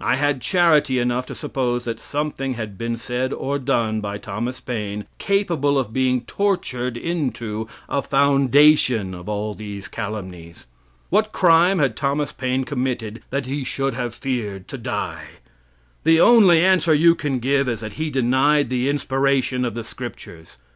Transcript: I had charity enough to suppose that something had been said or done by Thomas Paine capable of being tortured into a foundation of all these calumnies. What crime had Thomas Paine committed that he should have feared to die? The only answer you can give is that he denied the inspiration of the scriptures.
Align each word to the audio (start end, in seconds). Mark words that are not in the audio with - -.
I 0.00 0.16
had 0.16 0.40
charity 0.40 0.98
enough 0.98 1.26
to 1.26 1.34
suppose 1.36 1.84
that 1.84 2.00
something 2.00 2.54
had 2.54 2.76
been 2.76 2.96
said 2.96 3.32
or 3.32 3.56
done 3.56 4.00
by 4.00 4.18
Thomas 4.18 4.58
Paine 4.58 5.04
capable 5.18 5.78
of 5.78 5.92
being 5.92 6.22
tortured 6.22 6.96
into 6.96 7.68
a 7.88 8.02
foundation 8.02 9.14
of 9.14 9.28
all 9.28 9.54
these 9.54 9.86
calumnies. 9.86 10.66
What 11.08 11.30
crime 11.30 11.78
had 11.78 11.94
Thomas 11.94 12.32
Paine 12.32 12.64
committed 12.64 13.22
that 13.30 13.46
he 13.46 13.62
should 13.62 13.94
have 13.94 14.12
feared 14.12 14.66
to 14.70 14.76
die? 14.76 15.22
The 16.02 16.20
only 16.20 16.64
answer 16.64 16.92
you 16.92 17.14
can 17.14 17.38
give 17.38 17.68
is 17.68 17.78
that 17.78 17.92
he 17.92 18.10
denied 18.10 18.70
the 18.70 18.88
inspiration 18.88 19.64
of 19.64 19.74
the 19.74 19.84
scriptures. 19.84 20.58